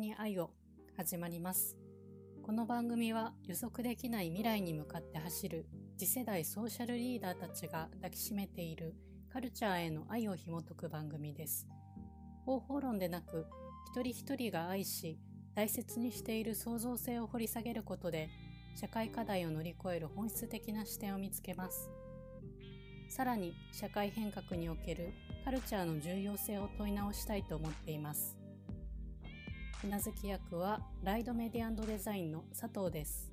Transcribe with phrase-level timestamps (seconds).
[0.00, 0.50] に愛を
[0.96, 1.76] 始まります。
[2.42, 5.66] この番組は予測できない未来に向かって走る
[5.98, 8.94] 次世代ソーシャルリーダーたちが抱きしめている
[9.30, 11.68] カルチャーへの愛を紐解く番組です。
[12.46, 13.46] 方法論でなく
[13.92, 15.18] 一人一人が愛し
[15.54, 18.30] 大切にしている創造性を掘り下げることで
[18.76, 21.90] 社会課題を乗り越える本質的な視点を見つけます。
[23.10, 25.12] さらに社会変革における
[25.44, 28.39] カルチャーの重要性を問い直したいと思っています。
[29.82, 33.32] うなずき役はライドメディアデザインの佐藤です。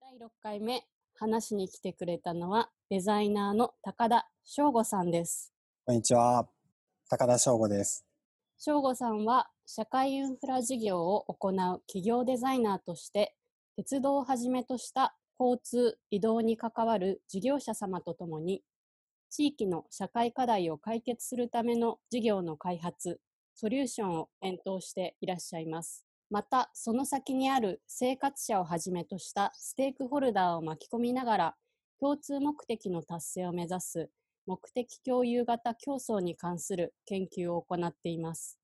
[0.00, 5.52] 第6回目話しに来てくれたのはデザイナーの高田翔吾さんです。
[5.84, 6.48] こんにちは。
[7.10, 8.06] 高田翔吾です。
[8.56, 11.54] 翔吾さんは社会インフラ事業を行う
[11.86, 13.34] 企業デザイナーとして
[13.76, 18.62] 鉄道をはじめとした交通、移動に関わる事業者様とともに、
[19.28, 23.20] 地域の社会課題を解決するための事業の開発、
[23.56, 26.04] ソリューションを検討していらっしゃいます。
[26.30, 31.56] また、その先にある生活者をはじめとしたステークホルダーを巻き込みながら、
[31.98, 34.10] 共通目的の達成を目指す
[34.46, 38.58] 目的共有型競争に関する研究を行っています。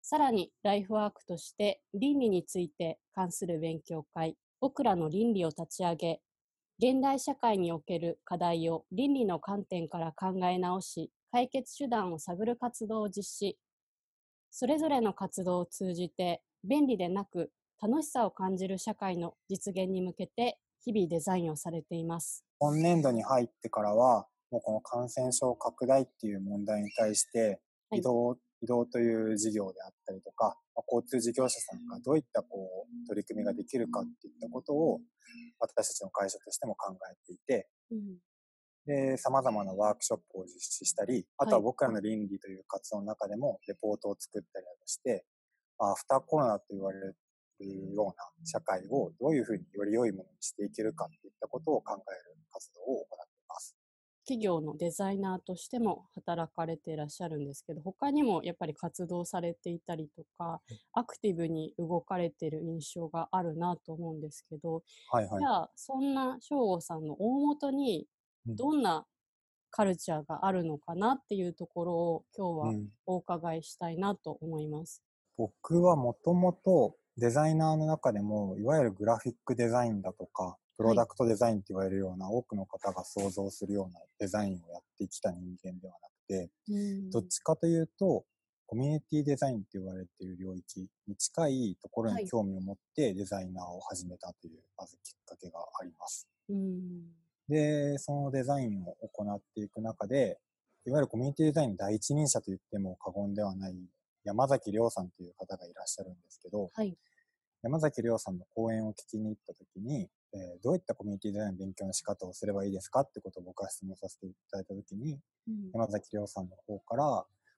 [0.00, 6.20] さらに、ライフワークとして倫理について関する勉強会、僕らの倫理を立ち上げ、
[6.78, 13.58] 現代社会における課題を倫理の観点から考え直し、解決手段を探る活動を実施。
[14.50, 22.44] それぞれの活動を通じて、便利でなく楽しさを感じる社会の実現に向けて、日々デザインをされています。
[22.58, 27.60] 今年度に入ってからは、もうこの感染症拡大っていう問題に対して、
[27.92, 35.00] 移動移動という事業であったりとか、まあ、交通事業者さんがどういったこう取り組みができるかっていったことを
[35.60, 37.98] 私たちの会社としても考えていて、うん、
[38.88, 45.26] で、様々なワークショップを実施したり、あとは僕らの倫理という活動の中でもレポートを作ったりして、
[45.78, 47.14] アフターコロナと言われる
[47.94, 48.14] ような
[48.46, 53.38] 社会をどういうふうにより良いものにしていけるかっていったことを考える活動を行って
[54.28, 60.60] 企業のデザイナーとしても働かれていらっしゃるんですけど他にもやっぱり活動されていたりとか
[60.92, 68.06] アクティブに動かれてる印象があるなと思うんですけど、はいはい、じゃあそんな省吾さんの大元に
[68.54, 69.06] どんな
[69.70, 75.02] カルチャーがあるのかなっていうところを今日はお伺いしたいなと思います。
[75.38, 86.50] うん、僕はもともとデザイナーの中でもいわゆるグラフィックデザインだとかプロダクトデザインって言われるような、多くの方が想像するようなデザインをやってきた人間ではなくて、
[87.10, 88.24] どっちかというと、
[88.64, 96.28] コミュニティデザインって言われている領域に近いところに興味を持ってデザイナーを始めたという、まずきっかけがあります。
[97.48, 100.38] で、そのデザインを行っていく中で、
[100.86, 103.76] いわゆるコミュニティデザインの第一人者と言っても過言ではない
[104.24, 106.96] 山崎亮さんという方がいらっしゃるんですけど、はい、
[107.62, 117.04] 山崎亮さんの講演を聞きに行った時に、えー、どういったコミュニティデザインの勉強の仕方をすればいいですかってことを僕は質問させていただいたときに、うん、山崎亮さんの方から、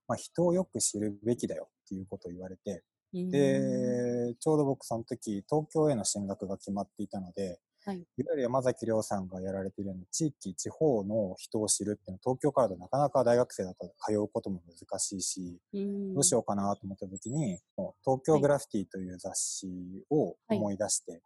[0.09, 17.59] まあ、人をよく知るべきだよっていうことを言われて、で、ちょうど僕その時東京への進学が決まっていたので、はい、いわゆる山崎亮さんがやられているような地域、地方の人を知るっていうのは東京からだとなかなか大学生だと通うことも難しいし、どうしようかなと思った時に、
[18.05, 19.69] 東京グラフィティという雑誌
[20.11, 21.21] を思い出して、はい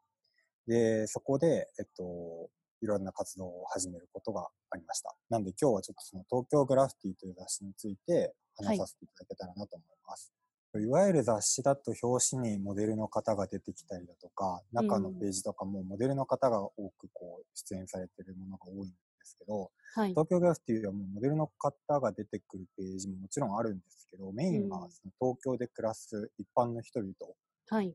[0.66, 2.48] で、そこで、えっと、
[2.82, 5.14] いろんな活動を始めることがありました。
[5.30, 10.32] なんで今日はちょっとその東京グラフィティという雑誌について話させていただけたらなと思います。
[10.34, 10.43] はい、
[10.80, 27.12] いわゆる雑誌だと表紙にモデルの方が出てきたりだとか、中のページとかもモデルの方が多くこう出演されているものが多いんですけど、はい、東京グラフィティはもうモデルの方が出てくるページももちろんあるんですけど、メインはその東京で暮らす一般の人々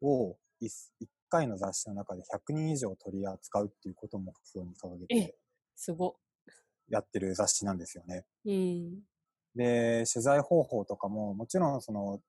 [0.01, 0.71] を一
[1.29, 5.35] 回の雑誌の中で100人以上取り扱うっていうことを目標に掲げて、
[5.75, 6.15] すご。
[6.89, 8.25] やってる雑誌なんですよね。
[8.45, 9.01] うん、
[9.55, 12.19] で、取材方法とかも、もちろんその、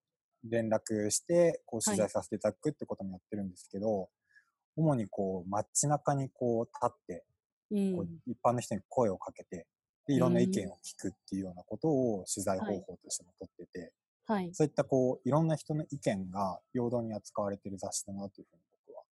[0.44, 4.08] 連絡して、こう取材させていただくってこともやってるんですけど、はい、
[4.76, 7.24] 主にこう、街中にこう立って、
[7.94, 9.66] こう一般の人に声をかけて、
[10.06, 13.92] で、いろんな意見を聞くっていうようなことを取材方法としても取ってて、
[14.26, 18.62] はい、そういったこう、いろんな人の意見が平等に扱われてる雑誌だなというふうに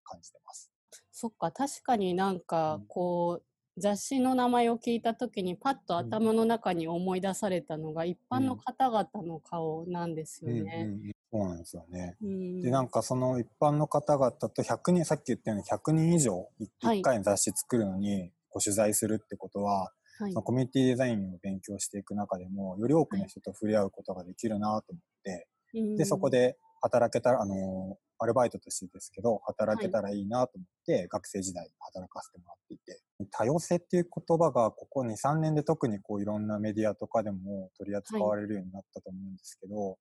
[0.07, 0.71] 感じてます。
[1.11, 3.43] そっか確かになんかこう、
[3.75, 11.13] うん、雑誌の名前を聞いた時にパッと頭の中に思い出されたのが一般の方々の顔なんですよね。
[11.31, 12.15] そうなんですよね。
[12.21, 16.47] うん、でなんかその一般の方々と100人さっき言ったように100人以上
[16.83, 25.95] 1回の雑誌作るのにご取材するってことは、はい、そのコミュニティデザインを勉強していく中でもより多くの人と触れ合うことができるなと思って、うん。
[25.95, 33.01] で、そこで働けたら、あの、アルバイトとしてですけど、働けたらいいなと思って、学生時代働かせてもらっていて、
[33.31, 39.97] 多様性っていう言葉がここ2、3年で特にこういろんなメディアとかでも取り扱われるようになったと思うんですけど、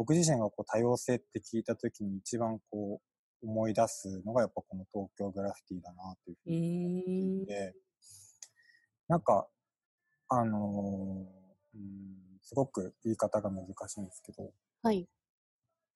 [0.00, 3.02] 僕自身がこう多様性って聞いた時に一番こ
[3.42, 7.74] う思い出すのがやっぱこの東京グラフィティだなというふううにーんで、
[9.08, 9.46] なんか、
[10.30, 11.84] あのーうん、
[12.40, 14.50] すごく言い方が難しいんですけど、
[14.82, 15.06] はい。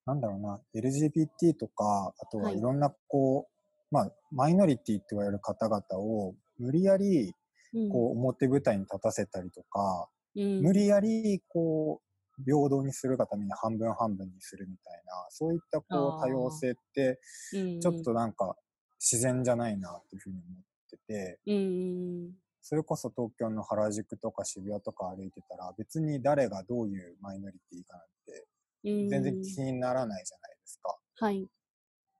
[0.05, 2.59] なんだろうな、LGBT とか、あとははい。
[2.59, 7.33] いろんなこう、まあ、マイノリティって言われる方々を無理やり
[7.73, 7.89] うん。
[7.89, 10.61] こう表舞台に立たせたりとか、うん。
[10.61, 12.14] 無理やりこう
[12.45, 17.21] 平等にするがために半分半分にするみたいな、そういったこう多様性って
[17.53, 18.57] うんちょっとなんか
[18.99, 22.33] 自然じゃないなっていうふうに思ってて、うん
[22.67, 28.47] それこそ東京の原宿とか渋谷とか歩いてたら別に誰がどういうマイノリティかなんて
[28.85, 30.97] うん全然気にならないじゃないですか。
[31.17, 31.47] はい。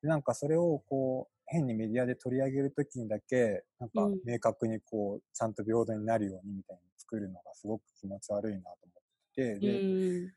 [0.03, 4.21] でなんかそれをこう変にメディアで取り上げるときにだけなんかうん。
[4.27, 8.94] 明確にこうちゃんと平等になるようにみたいに作るのがすごく気持ち悪いなと思っ
[9.35, 9.85] ててで、
[10.25, 10.35] うん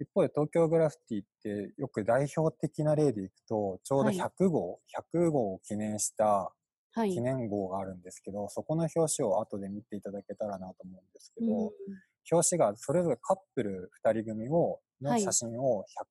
[0.00, 4.28] 一方で東京グラフィティってよく代表的な例でいくとちょうどはい。
[4.28, 4.80] 100号、
[5.14, 6.52] 100号を記念した
[6.92, 7.10] はい。
[7.14, 12.04] 記念号があるんですけど、そこの表紙を後で見ていただけたらなと思うんですけど、うん。
[12.32, 15.18] 表紙がそれぞれカップル2人組をはい。
[15.18, 16.06] の写真を100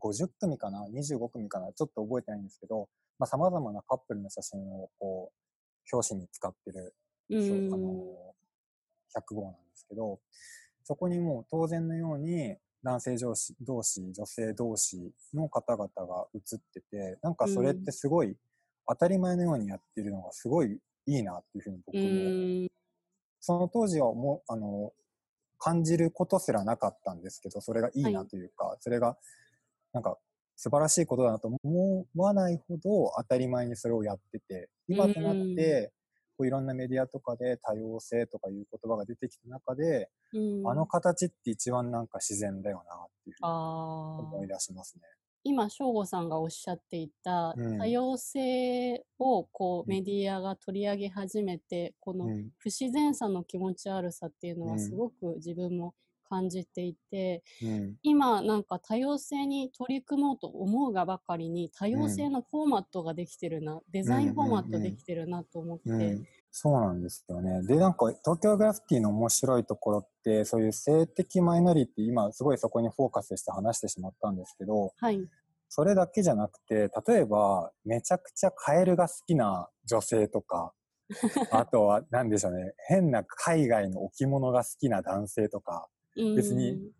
[0.00, 2.88] 150組かな25組かなちょっと覚えてないんですけど
[3.26, 6.94] さまざ、まなカップルの写真をこう表紙に使ってる、
[7.30, 7.78] あん。
[7.78, 8.34] の
[9.14, 10.20] 100号なんですけど
[10.90, 18.34] そこにもう当然のように男性上司同士女性同士の方々が写っててなんかそれってすごい
[18.88, 22.00] 当たり前のようにやってるのがすごいいいなっていうふうに僕う。
[22.00, 22.68] もん。
[23.38, 24.92] その当時はもう、あの、
[25.58, 29.16] 感じることすらなかったんですけど、それがいいなというか、それが、
[29.92, 30.18] なんか、
[30.56, 35.92] 素晴らしいことだなと思わないほど当たり前にそれをやってて、今となって、
[36.40, 40.66] こういろんなメディアとかで多様性とかいう言葉が出てきた中で、うん。
[40.66, 45.02] あの形って一番なんか自然だよなっていうふうにあ思いー出しますね。
[45.44, 47.78] 今、省吾さんがおっしゃっていたうん。
[47.78, 49.88] 多様性をこううん。
[49.90, 52.48] メディアが取り上げ始めて、このうん。
[52.56, 54.80] 不自然さの気持ち悪さっていうのはうん。
[54.80, 55.94] すごく自分も
[56.30, 57.96] 感じていて、うん。
[58.02, 67.62] 今なんか多様性に取り組もうと思うがばかりに多様性のフォーマットができてるな、デザインフォーマットできてるなと思って、うん、そうなんですよね。
[67.66, 75.20] で、なんか東京グラフィティの面白いところって、そういう性的マイノリティ、今すごいそこにフォーカスして話してしまったんですけど、はい、
[75.68, 80.72] それだけじゃなくて、例えばめちゃくちゃカエルが好きな女性とか、
[81.50, 85.88] あとは何でしょうね、変な海外の置物が好きな男性とか、
[86.36, 86.90] 別にうん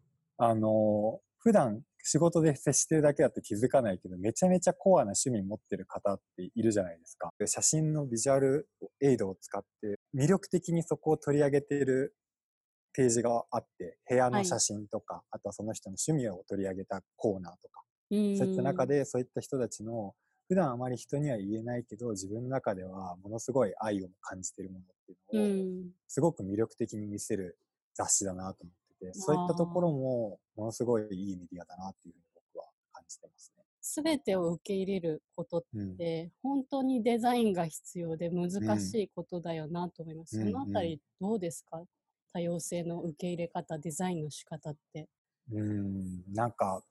[0.42, 7.28] あの、普段仕事で接してるだけだって気づかないけど、めちゃめちゃコアな趣味持ってる方っているじゃないですか。
[7.38, 8.68] で写真のビジュアル
[9.02, 12.14] エイドを使って、魅力的にそこを取り上げている
[12.94, 18.36] ページがあって、部屋の写真とか、あとはその人の趣味を取り上げたコーナーとか、うん。
[18.38, 20.14] そういった中で、そういった人たちの、
[20.48, 25.90] 普段あまり人には言えないけど、自分の中ではものすごい愛を感じているものっていうのを、うん。
[26.08, 27.58] すごく魅力的に見せる
[27.94, 33.64] 雑誌だなと思ってて、そういったところもものすごいいいメディアだなっていうふうに僕は感じてますね。
[33.80, 35.96] すべてを受け入れることっうん。
[35.96, 40.38] て本当にデザインが必要で難しいことだよなと思います。
[40.38, 41.82] うんそのあたりどうですか？
[42.32, 45.08] 多様性の受け入れ方、デザインの仕方って。
[45.52, 46.84] うん、なんか、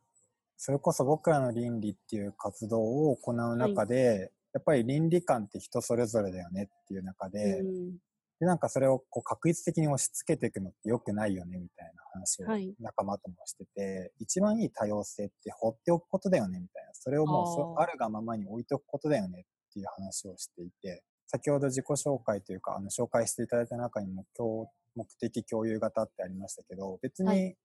[0.57, 7.97] それこそ僕らの倫理っていう活動を行う中で、やっぱり倫理観って人それぞれだよねっていう中で、うん
[8.39, 12.73] でなんかそれをこう確率的に押し付けていくのって良くないよねみたいな話をはい。
[12.79, 27.55] 仲間ともしてて、一番いい多様性って放っておくことだよねみたいな、それをもうそあるがままに置いておくことだよねっていう話をしていて、先ほど自己紹介というか、あの紹介していただいた中にも共目的共有型ってありましたけど、別はに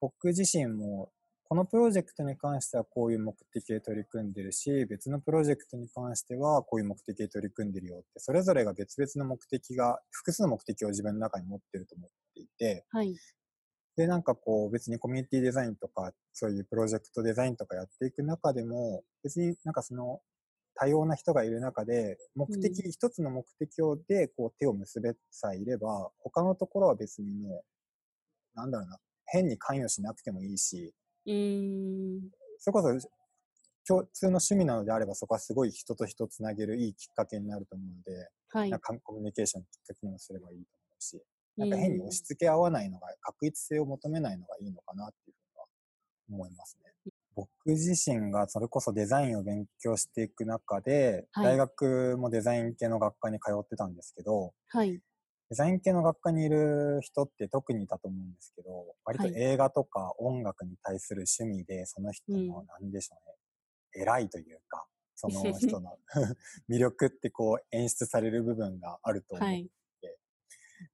[0.00, 1.10] 僕自身も
[1.48, 13.14] このプロジェクトに関してはこういう目的で取り組んでるし、別のプロジェクトに関してはこういう目的で取り組んでるよって、それぞれが別々の目的が、複数の目的を自分の中に持ってると思っていて、はい。
[13.96, 20.20] で、なんかこう別にコミュニティデザインとか、そういうプロジェクトデザインとかやっていく中でも、別になんかその
[20.74, 27.62] 多様な人がいる中で、目的、う一つの目的をでこう手を結べさえいれば、他のところは別にも
[28.56, 30.92] う、なんだろうな、変に関与しなくてもいいし。
[32.58, 33.08] それこそ
[33.86, 38.70] 共通の趣味なのであればそこはすごい人と人をつなげるいいきっかけになると思うので、はい。
[38.70, 41.22] なんかコミュニケーションのきっかけにもすればいいと思うし、
[41.58, 47.12] うなんか変に押し付け合わないのが、確一性を求めないのがいいのかなっていうふうには思いますね。
[47.36, 55.00] 僕自身がそれこそデザインを勉強していく中で、はい大学もデザイン系の学科に通ってたんですけど、はい。
[55.50, 63.16] デザイン系の学科にいる人って特にいたと思うんですけど、割とはい映画とか音楽に対する趣味で、その人のうん、なんでしょ
[63.94, 65.98] うね、偉いというか、その人の
[66.68, 69.48] 魅力ってこう演出される部分があると思う。
[69.48, 69.70] はい。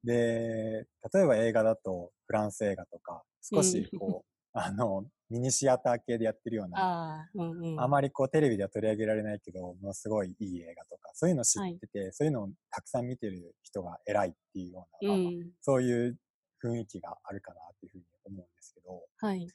[0.04, 7.80] で、例えば映画だとフランス映画とか、少しこう、 あの、ミニシアター系でやってるような、ああ、うんうん。
[7.80, 15.50] あまりこうテレビでは取り上げられないけど、ものすごいいい映画とか、そういうの知ってて、そういうのをたくさん見てる人が偉いっていうような、うん。
[15.60, 16.18] そういう
[16.62, 19.46] 雰囲気があるかなっていうふうに思うんですけど、はい。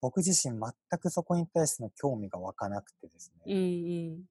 [0.00, 3.60] 僕自身全くそこに対しての興味が湧かなくてですうんね、う
[4.16, 4.24] ん。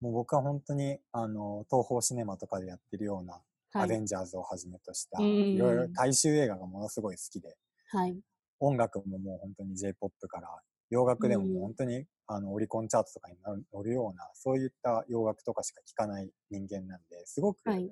[0.00, 3.34] もう僕は本当に、あの、東宝シネマとかでやってるような、
[3.72, 3.84] はい。
[3.84, 7.56] アベンジャーズをはじめとした、うんいろいろ大衆映画がものすごい好きで、
[7.90, 8.18] はい。
[8.60, 10.48] 音楽ももう本当に J-POP から、
[10.92, 13.38] 洋楽でももう本当に、あの、オリコンチャートとかに
[13.72, 17.90] 乗るような、そういった洋楽とかしか聴かない人間なんで、すごくはい。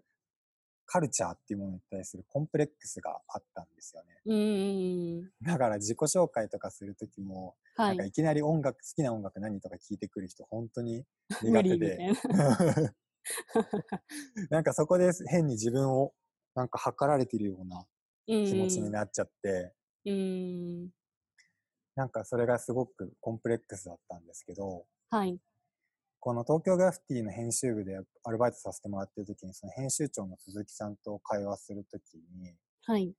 [0.85, 5.30] カルチャーっていうものに対するコンプレックスがあったんですよね。
[5.40, 8.04] だから自己紹介とかするときも、はいなんか。
[8.04, 11.04] いきなり音楽、好きな音楽何とか聞いてくる人、本当に
[11.42, 11.95] 無苦手で。
[11.95, 11.99] い
[12.37, 12.59] な。
[14.50, 16.12] なんかそこで変に自分を
[16.54, 17.87] なんか測られてるような
[18.26, 19.73] 気気持ちになっちゃって、
[20.04, 20.90] うん。
[21.97, 25.38] なんかそれがすごくコンプレックスだったんですけど、はい。
[26.20, 32.54] この東京グラフィティの編集部でアルバイトさせてもらってる時に、その編集長の鈴木さんと会話するときに、
[32.85, 33.12] はい。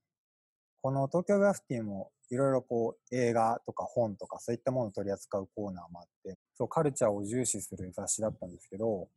[0.81, 9.09] この東京グラフィティもいろいろこう映画とか本とかそういったものを取り扱うコーナーもあって、そうカルチャーを重視する雑誌だったんですけど、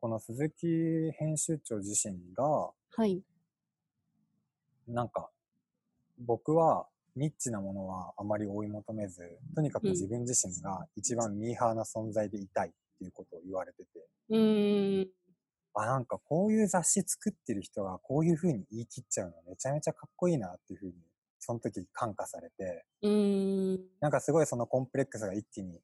[0.00, 0.66] この鈴木
[1.18, 3.20] 編集長自身が、はい。
[4.88, 5.28] なんか
[6.18, 6.86] 僕は
[7.16, 9.22] ニッチなものはあまり追い求めず、
[9.54, 13.88] とにかくうん自分自身が一番ミーハーな存在でいたいっていうことを言われてて、
[14.30, 15.08] うん。
[15.74, 20.94] あ、なんかこういう雑誌作ってる人がこういう風に言い切っちゃうのめちゃめちゃかっこいいなっていう風に、
[21.38, 23.80] その時感化されて、うん。
[24.00, 25.80] なんかすごいそのコンプレックスが一気に、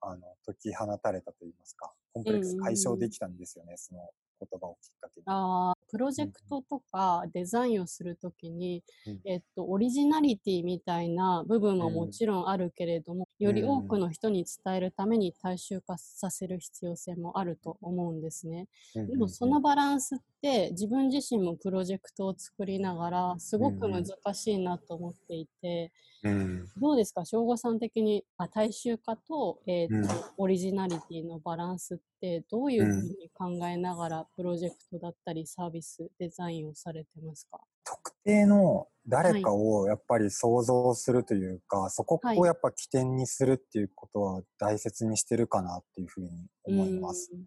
[0.00, 4.08] あの、解き放たれたと言いますか、コンプレックス解消できたんですよね、その
[4.40, 5.24] 言葉をきっかけに。
[5.26, 9.20] ああ、プロジェクトとかデザインをするときに、うん。
[9.24, 18.68] えっと、オリジナリティみたいな部分はもちろんあるけれども、より多くの人に伝えるために大衆化させる必要性もあると思うんですね。
[18.94, 26.66] うんでもそのバランスって自分自身もプロジェクトを作りながらすごく難しいなと思っていて、うん。
[26.78, 27.24] どうですか？
[27.24, 30.24] 省吾さん的にあ大衆化と,、えーとうん。
[30.38, 37.60] オリジナリティのバランスってどういうふうに考えながらプロジェクトだったりサービスデザインをされてますか？
[37.86, 46.28] 特定の誰かをやっぱり想像するというか、そこをやっぱ起点にするっていうことは大切にしてるかなっていうふうに
[46.64, 47.30] 思います。
[47.32, 47.40] うん。
[47.40, 47.44] や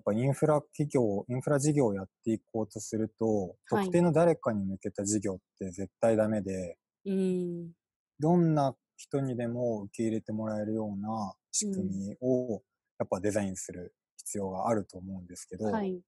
[0.00, 3.84] っぱインフラ企業、インフラ事業をやっていこうとすると、はい。
[3.84, 7.72] 特定の誰かに向けた事業って絶対ダメで、うん。
[8.18, 12.62] どんな人にでも受け入れてもらえるような仕組みを
[12.98, 16.00] やっぱデザインする必要があると思うんですけど、はい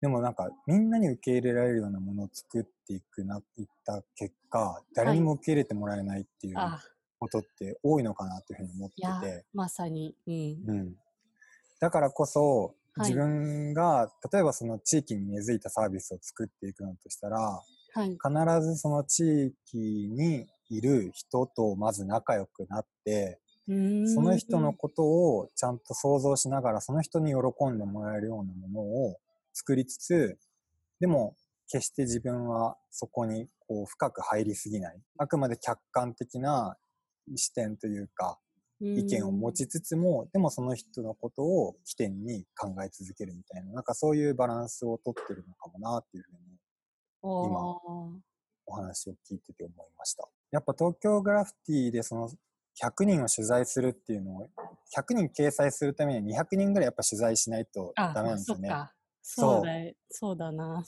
[0.00, 6.80] でもなんかみんなに受け入れられるようなものを作っていくな、いった結果、誰にも受け入れてもらえないっていうあ。
[7.18, 10.34] ことって多いのかなっていうふうに思ってて、まさに、うん。
[10.66, 10.94] うん。
[11.80, 13.10] だからこそ、はい。
[13.10, 17.60] 自分が、例えばその地域に根付いたサービスを作っていくのとしたら、
[17.94, 18.10] はい。
[18.10, 23.40] 必ずその地域にいる人とまず仲良くなって、
[24.14, 29.18] その人のことをちゃんと想像しながら、その人に喜んでもらえるようなものを
[29.58, 30.38] 作りつつ、
[31.00, 31.34] でも
[31.68, 35.00] 決して自分はそこにこう深く入りすぎない。
[35.18, 36.76] あくまで客観的な
[37.34, 38.38] 視点というか、
[38.80, 46.38] 意見を持ちつつも、でもその人のことを起点に考え続けるみたいな、なんかそういうバランスをとってるのかもなっていうふうに
[47.22, 47.60] 今
[48.66, 50.28] お話を聞いてて思いました。
[50.52, 52.30] やっぱ東京グラフィティでその
[52.80, 54.48] 100人を取材するっていうのを、
[54.96, 58.68] 100人掲載するためには200人ぐらいやっぱ取材しないとあダメなんですよね。
[58.68, 58.92] そっか
[59.30, 59.72] そうだ
[60.10, 60.36] そう。
[60.36, 60.84] だな。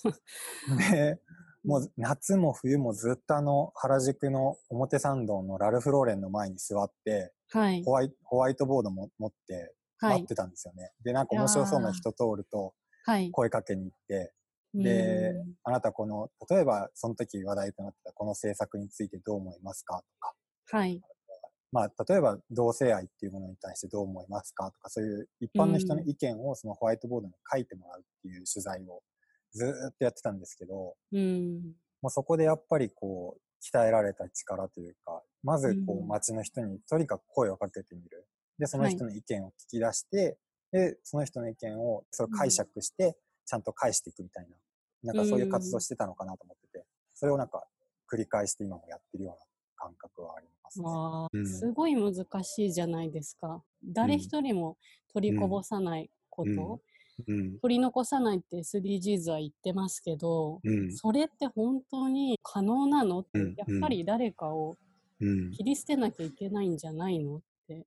[0.90, 1.20] で、
[1.62, 7.82] もう夏も冬もずっとあの原宿の表参道のラルフローレンの前に座って、はい。
[7.84, 10.12] ホワイホワイトボードも持ってはい。
[10.14, 10.90] 待ってたんですよね。
[11.04, 13.30] で、なんか面白そうな人通るとはい。
[13.30, 14.32] 声かけに行って、
[14.74, 14.82] うん。
[14.82, 20.34] で、あなたこの、例えばその時話題となってたこの政策についてどう思いますかとか、
[20.70, 21.02] はい
[21.72, 29.02] まあ、例えば同性愛っていうものに対してどう思いますかとか、そういう一般の人の意見をそのホワイトボードに書いてもらうっていう取材を
[29.52, 31.74] ずーっとやってたんですけど、うん。
[32.02, 36.04] もうそこでやっぱりこう、鍛えられた力というか、まずこうん。
[36.04, 38.26] う街の人にとにかく声をかけてみる。
[38.58, 40.38] で、その人の意見を聞き出して、
[40.72, 47.66] で、その人の意見をそれを解釈して、ちゃんと返していくみたいな、なんかそういう活動してたのかなと思ってて、それをなんか
[48.12, 49.46] 繰り返して今もやってるような
[49.76, 53.62] 感覚はありますあうんすごい難しいじゃないですか。
[53.84, 54.76] 誰一人も
[55.12, 56.80] 取りこぼさないこと。
[57.60, 60.92] 取り残さないって SDGs は言ってますけど、うん。
[60.96, 63.20] それって本当に可能なの？
[63.20, 64.78] って、うんやっぱり誰かを
[65.20, 65.50] うん。
[65.50, 67.86] 切り捨てなきゃいけないんじゃないのって。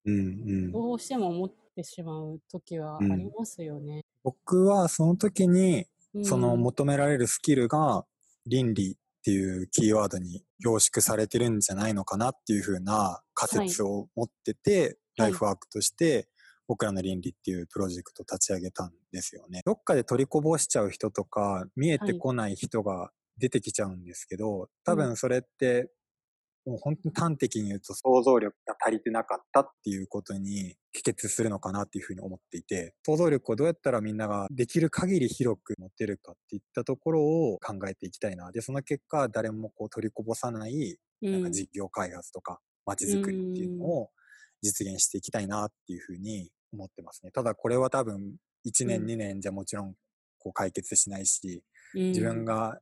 [0.72, 4.02] どうしても思ってしまう時はありますよね。
[4.24, 8.06] 僕はその時に、うんその求められるスキルが
[8.46, 14.98] 倫理っていうキーワードに凝縮されてるんじゃないのかなっていうふうな仮説を持ってて、はい。
[15.16, 16.28] ライフワークとして
[16.68, 19.62] 僕らの倫理っていうプロジェクトを立ち上げたんですよね。
[19.64, 25.90] どっかで取りこぼしちゃう人とか見えてこない人が出てきちゃうんですけど、多分それって
[26.66, 38.52] もう本当に端的に言うと想像力が足りてなかったっていうことに帰結するのかなっていうふうに思っていて、想像力をどうやったらみんなができる限り広く持てるかっていったところを考えていきたいな。
[38.52, 44.10] で、その結果、誰もこう取りこぼさない、うんなんか事業開発とか街づくりっていうのを
[44.62, 47.32] 実現していきたいなっていうふうに思ってますね。
[47.32, 48.36] ただこれは多分
[48.68, 49.94] 1年うん2年じゃもちろん
[50.38, 51.64] こう解決しないし、
[51.96, 52.78] うん自分が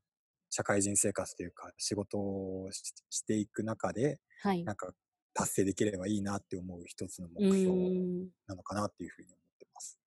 [0.51, 4.93] 社会人生活というか仕事をししていく中ではいなんか
[5.33, 9.97] 達成できればいいなって思う一つの目う標んなのかなっていうふうに思ってます。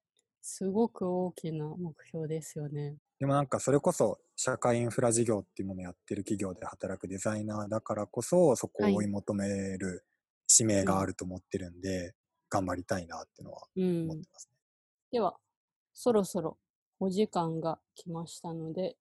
[0.42, 2.98] すごく大きな目標ですよね。
[3.18, 9.48] でもなんかそれこそ社会インフラ事業っていうものをやってる企業で働くデザイナーだからこそそこを追い求め
[9.78, 10.04] る
[10.46, 12.14] 使命があると思ってるんで、
[12.50, 14.56] 頑張りたいなっていうのはうん思ってますね。
[15.12, 15.38] では、
[15.94, 16.58] そろそろ
[17.00, 18.96] お時間が来ましたので、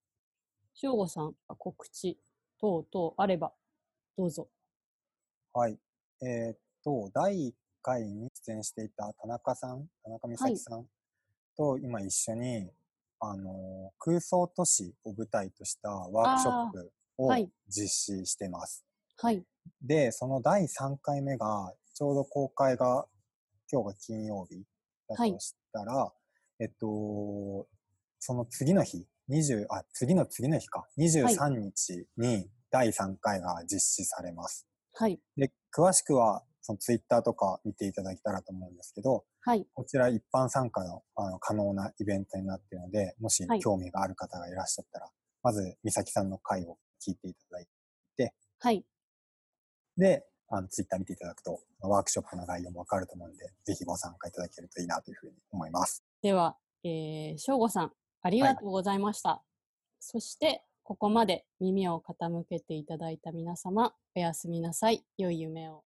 [0.76, 2.18] 翔吾さん、告知
[2.60, 3.54] 等々あれば、
[4.18, 4.50] どうぞ。
[5.54, 5.78] はい。
[6.22, 10.86] えーっと、第1回に出演していた田中さん、田中美咲さん
[11.56, 12.72] と今一緒に、
[13.20, 18.84] あの、空想都市を舞台としたワークショップをはい実施してます。
[19.18, 19.44] はい。
[19.82, 23.06] で、その第3回目が、ちょうど公開が、
[23.72, 24.64] 今日が金曜日
[25.08, 26.12] だはいとしたら、
[26.60, 27.68] えっと、
[28.20, 34.68] その次の日、20、あ、次の次の日か、23日に第3回が実施されます。
[34.94, 35.20] はい。
[35.38, 39.66] で、詳しくは、そのツイッターとか見ていただけたらと思うんですけど、はい。
[39.74, 45.10] こちら一般参加のあの可能なイベントになっているので、もしはい興味がある方がいらっしゃったら、
[45.42, 47.68] まず、美咲さんの回を聞いていただい
[48.16, 48.86] て、はい。
[49.98, 56.04] で、あの、ツイッター見ていただくと、ワークショップの概要もわかると思うので、ぜひご参加いただけるといいなというふうに思います。
[56.22, 57.92] では、えー、翔吾さん、
[58.24, 59.44] ありがとうございました。
[60.00, 65.04] そして、ここまで耳を傾けていただいた皆様、おやすみなさい。
[65.18, 65.84] 良い夢を。